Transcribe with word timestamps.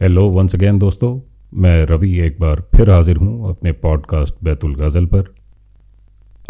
Hello 0.00 0.22
once 0.30 0.54
again 0.54 0.78
दोस्तों। 0.78 1.08
मैं 1.54 1.84
रवि 1.86 2.10
एक 2.18 2.36
बार 2.40 2.60
फिर 2.74 2.90
हाजिर 2.90 3.16
हूँ 3.16 3.48
अपने 3.50 3.70
पॉडकास्ट 3.72 4.34
बैतुल 4.44 4.74
गज़ल 4.74 5.06
पर। 5.06 5.24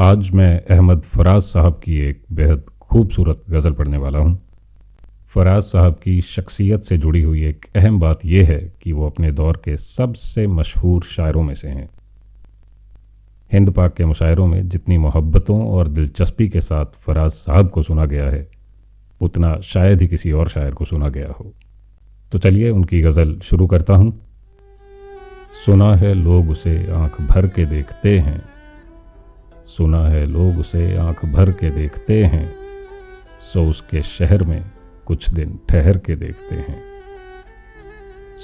आज 0.01 0.31
मैं 0.31 0.61
अहमद 0.67 1.03
फराज 1.05 1.43
साहब 1.43 1.81
की 1.85 1.97
एक 1.99 2.21
बेहद 2.33 2.65
खूबसूरत 2.81 3.43
गज़ल 3.51 3.73
पढ़ने 3.73 3.97
वाला 3.97 4.19
हूँ। 4.19 4.37
फराज 5.27 5.63
साहब 5.63 5.95
की 5.95 6.21
शख्सियत 6.21 6.83
से 6.83 6.99
जुड़ी 6.99 7.23
हुई 7.23 7.45
एक 7.45 7.65
अहम 7.77 7.99
बात 8.01 8.25
यह 8.25 8.47
है 8.47 8.61
कि 8.83 8.93
वो 8.93 9.07
अपने 9.07 9.31
दौर 9.33 9.61
के 9.65 9.77
सबसे 9.77 10.47
मशहूर 10.47 11.03
शायरों 11.03 11.43
में 11.43 11.55
से 11.55 11.69
हैं। 11.69 11.89
हिंद 13.53 13.71
पाक 13.71 13.95
के 13.95 14.05
मुशायरों 14.05 14.47
में 14.47 14.69
जितनी 14.69 14.99
मोहब्बतों 14.99 15.61
और 15.69 15.89
दिलचस्पी 15.89 16.49
के 16.49 16.61
साथ 16.61 17.01
फराज 17.01 17.31
साहब 17.31 17.71
को 17.71 17.83
सुना 17.83 18.05
गया 18.05 18.29
है, 18.31 18.47
उतना 19.21 19.61
शायद 19.61 20.01
ही 20.01 20.09
किसी 20.09 20.33
और 20.33 20.49
शायर 20.49 20.75
को 20.75 20.85
सुना 20.85 21.09
गया 21.09 21.33
हो। 21.33 21.53
तो 22.33 22.39
चलिए 22.39 22.71
उनकी 22.71 23.01
गज़ल 23.01 23.39
शुरू 23.39 23.67
करता 23.67 23.95
हूँ। 23.95 24.27
सुना 25.67 25.97
है 25.97 26.15
लोग 26.15 26.51
उसे 26.51 26.93
आँख 26.93 27.21
भर 27.21 27.47
के 27.47 27.67
देखते 27.67 28.19
हैं। 28.19 28.43
सुना 29.67 30.09
है 30.09 30.27
लोग 30.27 30.59
उसे 30.59 30.97
आँख 30.97 31.25
भर 31.25 31.51
के 31.51 31.71
देखते 31.71 32.25
हैं। 32.25 32.55
सो 33.53 33.71
उसके 33.71 34.03
शहर 34.03 34.43
में 34.43 34.65
कुछ 35.07 35.31
दिन 35.31 35.59
ठहर 35.69 35.99
के 35.99 36.17
देखते 36.17 36.55
हैं। 36.55 36.83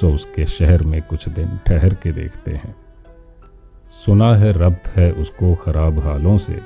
सो 0.00 0.12
उसके 0.12 0.46
शहर 0.46 0.82
में 0.82 1.02
कुछ 1.02 1.28
दिन 1.28 1.58
ठहर 1.66 1.94
के 1.94 2.12
देखते 2.12 2.50
हैं। 2.50 2.76
सुना 4.06 4.36
है 4.36 4.52
रब्त 4.52 4.86
है 4.86 5.12
उसको 5.12 5.54
खराब 5.54 5.98
हालों 5.98 6.38
से। 6.38 6.60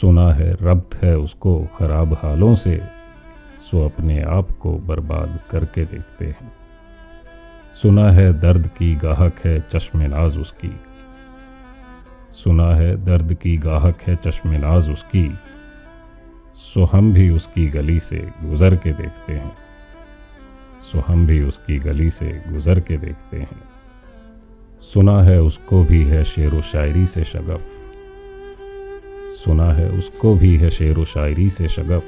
सुना 0.00 0.32
है 0.32 0.52
रब्त 0.62 0.94
है 0.94 1.18
उसको 1.18 1.68
खराब 1.78 2.12
हालों 2.12 2.54
से। 2.54 2.93
सो 3.70 3.84
अपने 3.84 4.22
आप 4.22 4.50
को 4.50 4.72
बर्बाद 4.72 5.40
करके 5.50 5.84
देखते 5.84 6.24
हैं। 6.24 6.52
सुना 7.82 8.10
है 8.10 8.40
दर्द 8.40 8.66
की 8.66 8.94
गाहक 8.94 9.40
है 9.44 9.60
चश्मे 9.60 10.06
नाज 10.06 10.38
उसकी। 10.38 10.80
सुना 12.30 12.74
है 12.74 13.04
दर्द 13.04 13.34
की 13.34 13.56
गाहक 13.56 14.02
है 14.02 14.16
चश्मे 14.16 14.58
नाज 14.58 14.90
उसकी। 14.90 15.38
सो 16.54 16.84
हम 16.84 17.12
भी 17.12 17.30
उसकी 17.30 17.66
गली 17.68 18.00
से 18.00 18.30
गुजर 18.42 18.76
के 18.76 18.92
देखते 18.92 19.32
हैं। 19.32 19.56
सो 20.92 21.04
हम 21.08 21.26
भी 21.26 21.42
उसकी 21.42 21.78
गली 21.78 22.10
से 22.10 22.44
गुजर 22.48 22.80
के 22.80 22.96
देखते 22.96 23.38
हैं। 23.38 23.62
सुना 24.80 25.22
है 25.22 25.42
उसको 25.42 25.84
भी 25.84 26.04
है 26.04 26.24
शेर 26.24 26.54
व 26.54 26.60
शायरी 26.60 27.06
से 27.06 27.24
शगफ। 27.24 27.60
सुना 29.44 29.72
है 29.72 29.90
उसको 29.90 30.34
भी 30.34 30.56
है 30.56 30.70
शेर 30.70 30.98
व 30.98 31.04
शायरी 31.04 31.50
से 31.50 31.68
शगफ। 31.68 32.04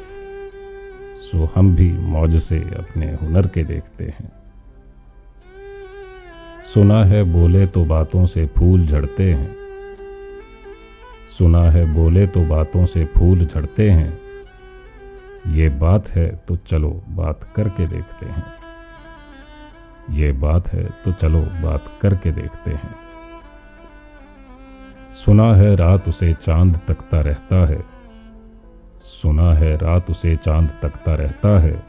सो 1.16 1.52
हम 1.54 1.74
भी 1.76 1.92
मौज 1.92 2.42
से 2.42 2.58
अपने 2.58 3.06
हुनर 3.06 3.46
के 3.46 3.64
देखते 3.64 4.04
हैं। 4.04 4.32
सुना 6.74 7.04
है 7.04 7.22
बोले 7.24 7.66
तो 7.66 7.84
बातों 7.84 8.26
से 8.26 8.46
फूल 8.46 8.86
झड़ते 8.86 9.32
हैं। 9.32 9.56
सुना 11.38 11.62
है 11.70 11.94
बोले 11.94 12.26
तो 12.26 12.44
बातों 12.44 12.86
से 12.86 13.04
फूल 13.04 13.44
झड़ते 13.46 13.90
हैं। 13.90 14.18
ये 15.46 15.68
बात 15.68 16.08
है 16.08 16.26
तो 16.48 16.56
चलो 16.56 16.90
बात 17.08 17.52
करके 17.56 17.86
देखते 17.86 18.26
हैं। 18.26 18.44
ये 20.10 20.32
बात 20.32 20.68
है 20.68 20.84
तो 21.04 21.12
चलो 21.12 21.40
बात 21.40 21.98
करके 22.02 22.32
देखते 22.32 22.70
हैं। 22.70 22.94
सुना 25.24 25.54
है 25.54 25.76
रात 25.76 26.08
उसे 26.08 26.32
चाँद 26.34 26.80
तकता 26.88 27.20
रहता 27.20 27.66
है। 27.66 27.95
सुना 29.00 29.54
है 29.54 29.76
रात 29.76 30.10
उसे 30.10 30.36
चाँद 30.36 30.70
तकता 30.82 31.14
रहता 31.14 31.58
है। 31.60 31.82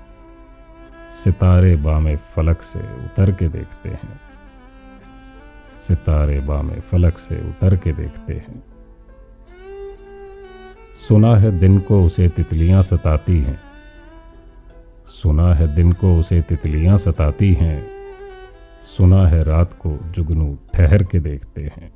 सितारे 1.23 1.75
बामे 1.75 2.15
फलक 2.15 2.61
से 2.61 2.79
उतर 2.79 3.31
के 3.31 3.49
देखते 3.49 3.89
हैं। 3.89 4.21
सितारे 5.87 6.39
बामे 6.39 6.79
फलक 6.79 7.17
से 7.17 7.49
उतर 7.49 7.77
के 7.77 7.91
देखते 7.93 8.33
हैं। 8.33 8.63
सुना 11.07 11.35
है 11.35 11.59
दिन 11.59 11.79
को 11.79 12.05
उसे 12.05 12.27
तितलियाँ 12.27 12.81
सताती 12.81 13.41
हैं। 13.41 13.61
सुना 15.07 15.53
है 15.53 15.75
दिन 15.75 15.93
को 15.93 16.19
उसे 16.19 16.41
तितलियाँ 16.41 16.97
सताती 16.97 17.53
हैं। 17.53 17.87
सुना 18.97 19.27
है 19.27 19.43
रात 19.43 19.73
को 19.73 19.99
जुगनू 20.03 20.57
ठहर 20.73 21.03
के 21.03 21.19
देखते 21.19 21.61
हैं। 21.61 21.91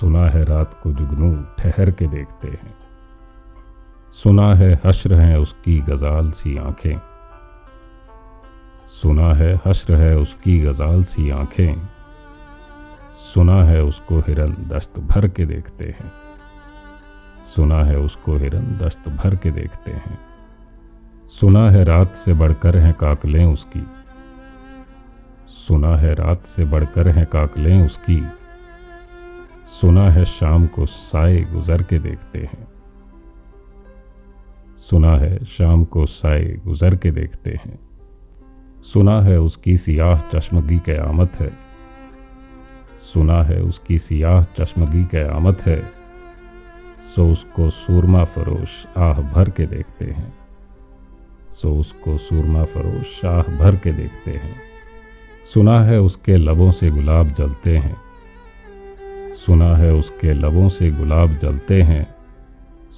सुना 0.00 0.28
है 0.28 0.44
रात 0.44 0.80
को 0.82 0.92
जुगनू 0.92 1.44
ठहर 1.58 1.90
के 1.90 2.06
देखते 2.06 2.48
हैं। 2.48 2.87
सुना 4.12 4.54
है 4.54 4.80
हश्र 4.86 5.14
है 5.14 5.38
उसकी 5.38 5.78
गजाल 5.78 6.30
सी 6.30 6.56
आँखें। 6.56 7.00
सुना 9.02 9.34
है 9.34 9.60
हश्र 9.66 9.94
है 9.94 10.16
उसकी 10.16 10.60
गजाल 10.60 11.04
सी 11.04 11.30
आँखें। 11.30 11.88
सुना 13.34 13.64
है 13.64 13.82
उसको 13.82 14.18
हिरन 14.18 14.52
दस्त 14.52 14.98
भर 14.98 15.28
के 15.28 15.46
देखते 15.46 15.84
हैं। 15.84 16.12
सुना 17.56 17.84
है 17.84 17.98
उसको 17.98 18.36
हिरन 18.36 18.78
दस्त 18.82 19.08
भर 19.08 19.36
के 19.36 19.50
देखते 19.50 19.90
हैं। 19.90 20.18
सुना 21.26 21.70
है 21.70 21.84
रात 21.84 22.14
से 22.16 22.34
बढ़कर 22.34 22.76
हैं 22.76 22.94
काकलें 22.94 23.44
उसकी। 23.44 23.86
सुना 25.48 25.96
है 25.96 26.14
रात 26.14 26.46
से 26.46 26.64
बढ़कर 26.64 27.08
हैं 27.08 27.26
काकलें 27.26 27.86
उसकी। 27.86 28.26
सुना 29.66 30.10
है 30.10 30.24
शाम 30.24 30.66
को 30.66 30.86
साए 30.86 31.40
गुजर 31.40 31.82
के 31.82 31.98
देखते 31.98 32.38
हैं। 32.38 32.77
सुना 34.90 35.16
है, 35.16 35.44
शाम 35.44 35.84
को 35.84 36.06
साए 36.06 36.44
गुजर 36.44 36.96
के 36.96 37.10
देखते 37.10 37.50
हैं। 37.50 37.78
सुना 38.82 39.22
है 39.22 39.40
उसकी 39.40 39.76
सियाह 39.76 40.20
चश्मगी 40.20 40.78
क़यामत 40.78 41.32
है। 41.40 41.52
सुना 43.14 43.42
है 43.42 43.62
उसकी 43.62 43.98
सियाह 43.98 44.42
चश्मगी 44.42 45.04
क़यामत 45.04 45.62
है। 45.62 45.92
सो 47.14 47.32
उसको 47.32 47.70
सूरमा 47.70 48.24
फरोश 48.24 48.86
आह 48.96 49.12
भर 49.12 49.50
के 49.50 49.66
देखते 49.66 50.04
हैं। 50.04 50.34
सो 51.62 51.76
उसको 51.76 52.18
सूरमा 52.18 52.64
फरोश 52.64 53.24
आह 53.24 53.42
भर 53.42 53.76
के 53.76 53.92
देखते 53.92 54.30
हैं। 54.30 54.56
सुना 55.54 55.76
है 55.76 56.00
उसके 56.00 56.36
लबों 56.36 56.70
से 56.70 56.90
गुलाब 56.90 57.28
जलते 57.28 57.76
हैं। 57.76 57.96
सुना 59.46 59.76
है 59.76 59.92
उसके 59.92 60.32
लबों 60.32 60.68
से 60.68 60.90
गुलाब 60.90 61.34
जलते 61.34 61.82
हैं। 61.82 62.17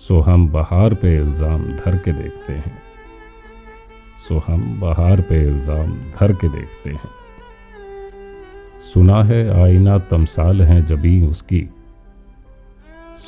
सो 0.08 0.20
हम 0.20 0.48
बहार 0.48 0.94
पे 0.94 1.16
इल्ज़ाम 1.16 1.62
धर 1.64 1.96
के 1.96 2.12
देखते 2.12 2.52
हैं। 2.52 2.82
सो 4.28 4.38
हम 4.38 4.80
बहार 4.80 5.20
पे 5.20 5.42
इल्ज़ाम 5.42 5.92
धर 6.20 6.32
के 6.32 6.48
देखते 6.48 6.90
हैं। 6.90 7.10
सुना 8.92 9.22
है 9.22 9.62
आईना 9.62 9.98
तमसाल 9.98 10.62
है 10.62 10.86
जबी 10.86 11.20
उसकी। 11.26 11.68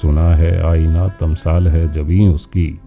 सुना 0.00 0.34
है 0.34 0.62
आईना 0.66 1.08
तमसाल 1.08 1.68
है 1.68 1.92
जबी 1.92 2.26
उसकी। 2.28 2.80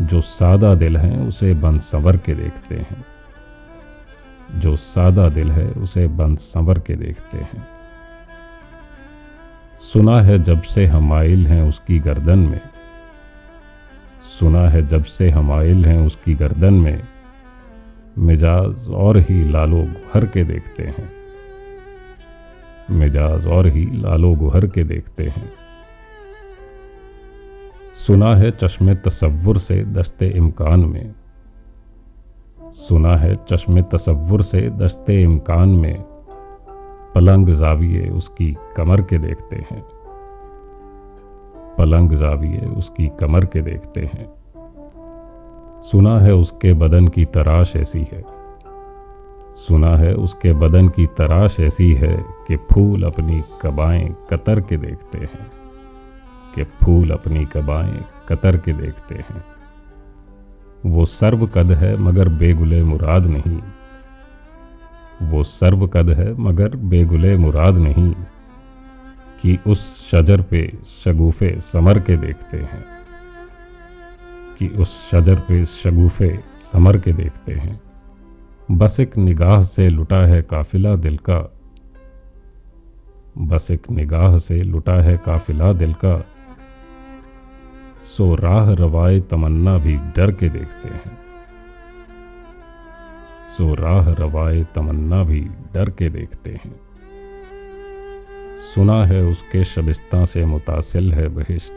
जो 0.00 0.20
सादा 0.20 0.74
दिल 0.74 0.96
है 0.96 1.18
उसे 1.18 1.54
बंद 1.54 1.80
संवर 1.80 2.16
के 2.16 2.34
देखते 2.34 2.74
हैं। 2.74 3.04
जो 4.60 4.76
सादा 4.76 5.28
दिल 5.28 5.50
है 5.50 5.66
उसे 5.72 6.06
बंद 6.06 6.38
संवर 6.38 6.78
के 6.78 6.96
देखते 6.96 7.38
हैं। 7.38 7.73
सुना 9.92 10.16
है 10.16 10.42
जब 10.42 10.62
से 10.62 10.86
हम 10.86 11.12
आयल 11.12 11.46
हैं 11.46 11.62
उसकी 11.62 11.98
गर्दन 11.98 12.38
में। 12.38 12.60
सुना 14.38 14.68
है 14.68 14.86
जब 14.86 15.04
से 15.04 15.30
हम 15.30 15.52
आयल 15.52 15.84
हैं 15.84 16.06
उसकी 16.06 16.34
गर्दन 16.34 16.74
में। 16.74 17.02
मिजाज 18.18 18.88
और 18.88 19.16
ही 19.18 19.50
लालो 19.50 19.76
गुहर 19.76 20.24
के 20.24 20.44
देखते 20.44 20.82
हैं। 20.82 21.12
मिजाज 22.90 23.46
और 23.46 23.66
ही 23.66 23.84
लालो 23.92 24.34
गुहर 24.34 24.66
के 24.66 24.84
देखते 24.84 25.22
हैं। 25.22 25.52
सुना 28.06 28.36
है 28.36 28.50
चश्मे 28.50 28.94
तसव्वुर 28.94 29.58
से 29.58 29.84
दस्ते 29.84 30.28
इम्कान 30.28 30.80
में। 30.80 31.14
सुना 32.74 33.16
है 33.16 33.34
चश्मे 33.34 33.82
तसव्वुर 33.82 34.42
से 34.42 34.70
दस्ते 34.70 35.22
इम्कान 35.22 35.68
में। 35.68 36.13
पलंग 37.14 37.48
जाविये 37.48 38.08
उसकी 38.08 38.56
कमर 38.76 39.00
के 39.02 39.18
देखते 39.18 39.56
हैं। 39.56 39.82
पलंग 41.78 42.12
जाविये 42.12 42.66
उसकी 42.66 43.10
कमर 43.20 43.44
के 43.44 43.62
देखते 43.62 44.00
हैं। 44.00 44.32
सुना 45.82 46.20
है 46.20 46.34
उसके 46.34 46.74
बदन 46.74 47.08
की 47.08 47.24
तराश 47.24 47.72
ऐसी 47.76 48.06
है। 48.12 48.24
सुना 49.56 49.96
है 49.96 50.14
उसके 50.14 50.52
बदन 50.52 50.88
की 50.88 51.06
तराश 51.06 51.60
ऐसी 51.60 51.94
है 51.94 52.24
कि 52.48 52.56
फूल 52.56 53.02
अपनी 53.02 53.42
कबाएँ 53.62 54.16
कतर 54.30 54.60
के 54.60 54.76
देखते 54.76 55.18
हैं। 55.18 55.52
कि 56.54 56.64
फूल 56.64 57.10
अपनी 57.10 57.44
कबाएँ 57.44 58.04
कतर 58.28 58.56
के 58.56 58.72
देखते 58.72 59.14
हैं। 59.14 59.44
वो 60.86 61.06
सर्व 61.06 61.46
कद 61.46 61.72
है 61.72 61.96
मगर 61.96 62.28
बेगुले 62.28 62.82
मुराद 62.82 63.26
नहीं। 63.26 63.60
वो 65.22 65.42
सर्व 65.44 65.86
कद 65.86 66.10
है, 66.10 66.34
मगर 66.34 66.76
बेगुले 66.76 67.36
मुराद 67.36 67.74
नहीं 67.74 68.14
कि 69.42 69.58
उस 69.66 70.10
शजर 70.10 70.42
पे, 70.42 70.78
शगुफे 71.04 71.60
समर 71.60 71.98
के 72.00 72.16
देखते 72.16 72.56
हैं, 72.56 72.84
कि 74.58 74.68
उस 74.68 75.10
शजर 75.10 75.40
पे, 75.40 75.64
शगुफे 75.64 76.40
समर 76.72 76.98
के 76.98 77.12
देखते 77.12 77.52
हैं। 77.52 77.80
बस 78.70 79.00
एक 79.00 79.16
निगाह 79.18 79.62
से 79.62 79.88
लुटा 79.88 80.26
है 80.26 80.42
काफिला 80.42 80.96
दिल 80.96 81.16
का, 81.16 81.38
बस 83.38 83.70
एक 83.70 83.90
निगाह 83.90 84.38
से 84.38 84.62
लुटा 84.62 85.00
है 85.02 85.16
काफिला 85.16 85.72
दिल 85.72 85.92
का, 85.94 86.24
सो 88.16 88.34
राह 88.34 88.70
रवाए 88.72 89.20
तमन्ना 89.20 89.78
भी 89.78 89.96
डर 89.96 90.32
के 90.32 90.48
देखते 90.48 90.88
हैं। 90.88 91.13
सो 93.56 93.74
राह 93.74 94.12
रवाए 94.12 94.66
तमन्ना 94.74 95.24
भी 95.24 95.40
डर 95.74 95.90
के 95.90 96.08
देखते 96.08 96.50
हैं। 96.50 96.80
सुना 98.74 99.06
है 99.06 99.24
उसके 99.24 99.64
शबिस्ता 99.64 100.24
से 100.24 100.44
मुतासिल 100.44 101.14
है 101.14 101.28
बहिश्त। 101.28 101.72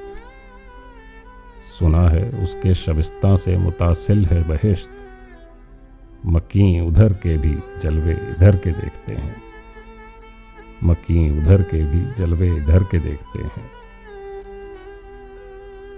सुना 1.80 2.10
है 2.10 2.30
उसके 2.30 2.74
शबिस्ता 2.74 3.36
से 3.36 3.58
मुतासिल 3.58 4.26
है 4.26 4.44
बहिश्त। 4.44 4.90
मकी 6.26 6.82
उधर 6.82 7.14
के 7.14 7.38
भी 7.38 7.58
जलवे 7.84 8.14
इधर 8.14 8.56
के 8.56 8.72
देखते 8.72 9.12
हैं। 9.12 9.36
मकी 10.84 11.42
उधर 11.42 11.62
के 11.62 11.84
भी 11.84 12.14
जलवे 12.14 12.56
इधर 12.56 12.84
के 12.84 13.00
देखते 13.00 13.40
हैं। 13.40 13.72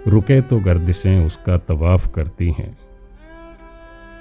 रुके 0.08 0.40
तो 0.40 0.58
गर्दिशें 0.58 1.26
उसका 1.26 1.58
तवाफ 1.58 2.14
करती 2.14 2.52
हैं। 2.52 2.89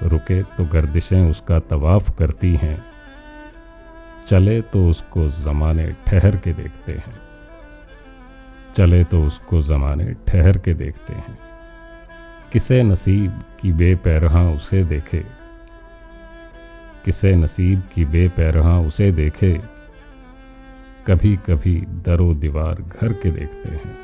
रुके 0.04 0.44
तो 0.44 0.66
गर्दिशें 0.66 1.30
उसका 1.30 1.60
तवाफ 1.60 2.18
करती 2.18 2.56
हैं। 2.56 2.86
चले 4.28 4.62
तो 4.62 4.90
उसको 4.90 5.30
ज़माने 5.30 5.96
ठहर 6.08 6.38
के 6.38 6.54
देखते 6.54 6.92
हैं। 6.92 7.20
चले 8.78 9.04
तो 9.04 9.24
उसको 9.24 9.62
ज़माने 9.62 10.14
ठहर 10.28 10.58
के 10.58 10.74
देखते 10.74 11.14
हैं। 11.14 11.40
किसे 12.54 12.84
नसीब 12.84 13.44
की 13.62 13.72
बेपैरहा 13.72 14.50
उसे 14.50 14.84
देखे? 14.84 15.26
किसे 17.06 17.32
नसीब 17.32 17.84
की 17.96 18.06
बेपैरहा 18.06 18.80
उसे 18.80 19.12
देखे? 19.12 19.62
कभी 21.08 21.36
कभी 21.36 21.82
दरो 21.82 22.34
दीवार 22.34 22.76
घर 22.76 23.14
के 23.14 23.32
देखते 23.32 23.70
हैं। 23.70 23.98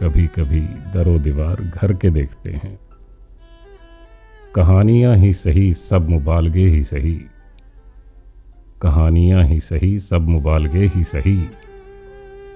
कभी 0.00 0.26
कभी 0.26 0.60
दरो 0.60 1.18
दीवार 1.18 1.56
घर 1.56 1.92
के 1.92 2.10
देखते 2.10 2.50
हैं। 2.50 2.91
कहानियाँ 4.54 5.16
ही 5.16 5.32
सही, 5.32 5.74
सब 5.74 6.08
मुबालगे 6.08 6.66
ही 6.66 6.82
सही। 6.82 7.20
कहानियाँ 8.82 9.44
ही 9.44 9.60
सही, 9.60 9.98
सब 9.98 10.28
मुबालगे 10.28 10.86
ही 10.86 11.04
सही। 11.04 11.48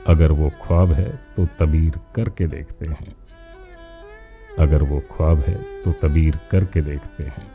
अगर 0.07 0.33
वो 0.33 0.53
ख्वाब 0.63 0.93
है 0.93 1.21
तो 1.37 1.47
तबीर 1.61 2.01
करके 2.15 2.47
देखते 2.47 2.87
हैं। 2.87 3.17
अगर 4.59 4.83
वो 4.83 5.01
ख्वाब 5.01 5.39
है 5.39 5.83
तो 5.83 5.93
तबीर 5.93 6.39
करके 6.51 6.81
देखते 6.81 7.25
हैं। 7.25 7.47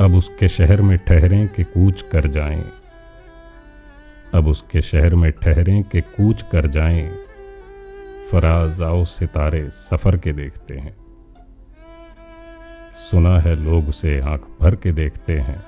अब 0.00 0.14
उसके 0.14 0.48
शहर 0.48 0.82
में 0.82 0.98
ठहरें 0.98 1.48
कि 1.48 1.64
कूच 1.64 2.02
कर 2.02 2.28
जाएँ। 2.28 2.64
अब 4.34 4.46
उसके 4.46 4.82
शहर 4.82 5.14
में 5.14 5.32
ठहरें 5.32 5.84
कि 5.84 6.00
कूच 6.00 6.42
कर 6.42 6.66
जाएँ। 6.66 7.16
फराज 8.32 8.82
आओ 8.82 9.04
सितारे 9.04 9.70
सफ़र 9.70 10.16
के 10.16 10.32
देखते 10.32 10.74
हैं। 10.74 11.07
सुना 13.00 13.38
है 13.40 13.54
लोग 13.56 13.88
उसे 13.88 14.18
आँख 14.22 14.46
भर 14.60 14.74
के 14.74 14.92
देखते 14.92 15.38
हैं, 15.38 15.62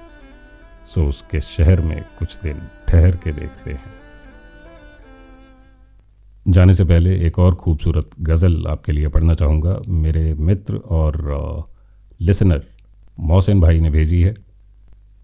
सो 0.87 1.05
उसके 1.09 1.41
शहर 1.41 1.81
में 1.81 2.03
कुछ 2.19 2.37
दिन 2.37 2.61
ठहर 2.89 3.17
के 3.17 3.33
देखते 3.33 3.71
हैं। 3.71 3.99
जाने 6.47 6.75
से 6.75 6.85
पहले 6.85 7.15
एक 7.27 7.39
और 7.39 7.55
खूबसूरत 7.55 8.11
गज़ल 8.21 8.67
आपके 8.67 8.93
लिए 8.93 9.09
पढ़ना 9.09 9.35
चाहूँगा। 9.35 9.79
मेरे 9.89 10.33
मित्र 10.35 10.77
और 10.77 11.69
लिसनर 12.21 12.63
मोहसिन 13.21 13.61
भाई 13.61 13.81
ने 13.81 13.91
भेजी 13.91 14.21
है। 14.23 14.35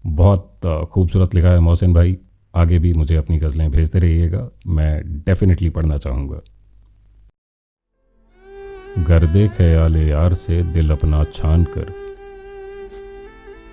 बहुत 0.03 0.89
खूबसूरत 0.91 1.35
लिखा 1.35 1.49
है 1.49 1.59
मोहसिन 1.59 1.93
भाई। 1.93 2.17
आगे 2.53 2.79
भी 2.79 2.93
मुझे 2.93 3.15
अपनी 3.15 3.37
गज़लें 3.37 3.69
भेजते 3.71 3.99
रहिएगा। 3.99 4.47
मैं 4.67 5.01
डेफिनेटली 5.19 5.69
पढ़ना 5.69 5.97
चाहूँगा। 5.97 6.39
गर्दे 8.97 9.47
ख्याल 9.47 9.97
यार 9.97 10.33
से 10.33 10.63
दिल 10.63 10.91
अपना 10.91 11.23
छान 11.23 11.63
कर। 11.63 11.93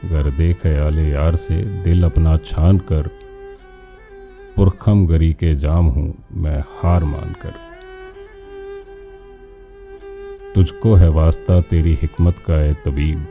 गर्दे 0.04 0.52
ख्याल 0.52 0.98
यार 0.98 1.36
से 1.36 1.62
दिल 1.84 2.04
अपना 2.04 2.36
छान 2.36 2.78
कर। 2.78 3.08
पुरखम 4.56 5.06
गरी 5.06 5.32
के 5.32 5.54
जाम 5.54 5.86
हूँ 5.86 6.14
मैं 6.32 6.60
हार 6.60 7.04
मान 7.04 7.32
कर। 7.32 7.54
तुझको 10.54 10.94
है 10.94 11.08
वास्ता 11.08 11.60
तेरी 11.60 11.98
हिकमत 12.02 12.36
का 12.46 12.54
है 12.54 12.74
तबीब। 12.74 13.26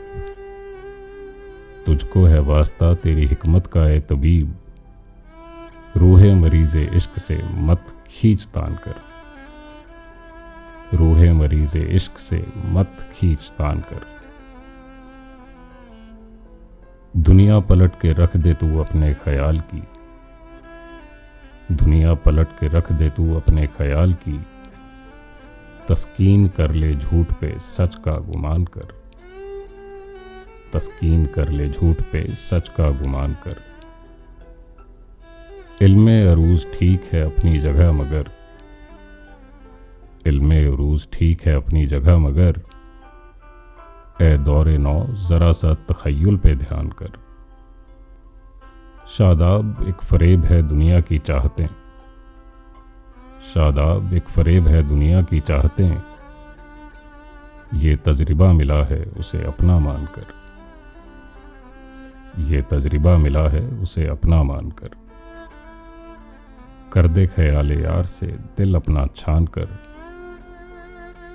तुझको 1.86 2.26
है 2.26 2.40
वास्ता 2.40 2.94
तेरी 2.94 3.26
हिकमत 3.26 3.68
का 3.68 3.82
है 3.82 4.00
तबीब। 4.00 4.56
रूहे 5.98 6.34
मरीज़ 6.34 6.78
इश्क 6.78 7.20
से 7.20 7.44
मत 7.44 7.86
खींच 8.12 8.46
तान 8.46 8.76
कर। 8.76 9.13
रूहे 10.94 11.34
मरीज़ 11.34 11.78
इश्क 11.78 12.18
से 12.18 12.46
मत 12.66 13.10
खींच 13.14 13.54
तान 13.58 13.80
कर। 13.80 14.06
दुनिया 17.18 17.60
पलट 17.60 17.92
के 18.02 18.14
रख 18.14 18.38
दे 18.38 18.54
तू 18.54 18.80
अपने 18.80 19.14
ख्याल 19.14 19.60
की। 19.60 19.84
दुनिया 21.72 22.14
पलट 22.14 22.48
के 22.48 22.68
रख 22.68 22.92
दे 22.92 23.10
तू 23.10 23.36
अपने 23.36 23.68
ख्याल 23.68 24.14
की। 24.14 24.46
तस्कीन 25.90 26.48
कर 26.48 26.72
ले 26.72 26.96
झूठ 26.96 27.34
पे 27.34 27.60
सच 27.60 27.96
का 27.96 28.20
गुमान 28.20 28.66
कर। 28.66 29.04
तस्कीन 30.74 31.26
कर 31.26 31.50
ले 31.50 31.70
झूठ 31.70 32.02
पे 32.02 32.36
सच 32.36 32.70
का 32.70 32.90
गुमान 32.90 33.34
कर। 33.34 33.56
इल्म 35.82 36.08
अरूज 36.32 36.66
ठीक 36.80 37.10
है 37.14 37.22
अपनी 37.22 37.60
जगह 37.60 37.92
मगर 37.92 38.43
इल्म 40.28 40.52
अरूज 40.52 41.08
ठीक 41.14 41.42
है 41.42 41.56
अपनी 41.56 41.86
जगह 41.86 42.18
मगर। 42.18 42.62
ए 44.22 44.38
दौरे 44.38 44.78
नौ, 44.78 45.06
ज़रा 45.06 45.52
सा 45.52 45.74
तखयल 45.74 46.38
पे 46.38 46.56
ध्यान 46.56 46.90
कर। 46.90 47.12
शादाब 49.18 49.86
एक 49.88 49.96
फरेब 49.96 50.46
है 50.46 50.62
दुनिया 50.62 51.02
की 51.02 51.20
चाहतें। 51.20 51.68
शादाब 53.54 54.14
एक 54.14 54.24
फरेब 54.24 54.68
है 54.68 54.84
दुनिया 54.90 55.22
की 55.22 55.40
चाहतें। 55.40 56.02
ये 57.74 57.96
तजर्बा 57.96 58.52
मिला 58.54 58.84
है 58.84 59.04
उसे 59.04 59.44
अपना 59.44 59.80
मानकर 59.80 60.26
ये 62.40 62.62
तजर्बा 62.62 63.18
मिला 63.18 63.48
है 63.50 63.62
उसे 63.68 64.08
अपना 64.08 64.44
मानकर 64.44 64.90
कर 66.94 67.08
दे 67.08 67.28
ख्याल 67.28 67.72
यार 67.72 68.06
से, 68.06 68.28
दिल 68.28 68.76
अपना 68.76 69.06
छान 69.16 69.46
कर। 69.46 69.93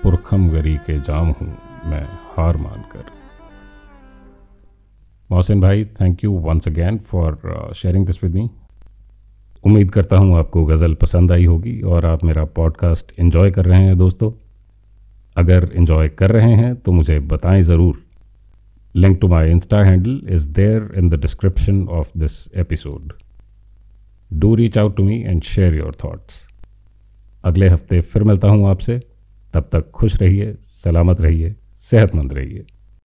पुरखम 0.03 0.49
गरी 0.51 0.75
के 0.87 0.99
जाम 1.01 1.31
हूँ 1.31 1.49
मैं 1.91 2.03
हार 2.33 2.57
मानकर। 2.57 3.05
मोहसिन 5.31 5.61
भाई 5.61 5.85
thank 6.01 6.25
you 6.25 6.33
once 6.41 6.69
again 6.69 6.99
for 7.09 7.73
sharing 7.77 8.07
this 8.07 8.23
with 8.25 8.35
me 8.35 8.49
उम्मीद 9.65 9.91
करता 9.91 10.17
हूँ 10.17 10.37
आपको 10.39 10.65
गज़ल 10.65 10.95
पसंद 10.95 11.33
आई 11.33 11.45
होगी 11.45 11.81
और 11.83 12.07
आप 12.07 12.25
मेरा 12.25 12.45
पॉडकास्ट 12.57 13.13
इन्जॉय 13.19 13.51
कर 13.51 13.65
रहे 13.65 13.83
हैं 13.85 13.97
दोस्तों। 13.99 14.31
अगर 15.37 15.69
इन्जॉय 15.75 16.09
कर 16.19 16.31
रहे 16.31 16.55
हैं 16.55 16.75
तो 16.77 16.93
मुझे 16.93 17.19
बताएँ 17.33 17.63
ज़रूर। 17.63 18.03
Link 18.95 19.21
to 19.21 19.29
my 19.29 19.45
insta 19.47 19.83
handle 19.85 20.21
is 20.35 20.47
there 20.53 20.91
in 20.99 21.09
the 21.09 21.21
description 21.21 21.87
of 21.91 22.19
this 22.19 22.33
episode 22.57 23.13
do 24.31 24.55
reach 24.55 24.79
out 24.79 24.97
to 24.97 25.05
me 25.05 25.21
and 25.23 25.43
share 25.45 25.75
your 25.75 25.95
thoughts 26.05 26.47
अगले 27.45 27.69
हफ़्ते 27.69 28.01
फिर 28.03 28.25
मिलता 28.25 28.49
हूँ 28.49 28.69
आपसे। 28.71 29.01
तब 29.55 29.69
तक 29.73 29.91
खुश 29.91 30.17
रहिए 30.17 30.55
सलामत 30.63 31.21
रहिए 31.21 31.57
सेहतमंद 31.79 32.33
रहिए। 32.33 32.67